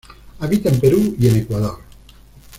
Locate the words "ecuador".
1.35-1.77